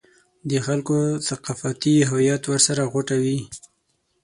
[0.49, 0.97] د خلکو
[1.27, 3.39] ثقافتي هویت ورسره غوټه وي.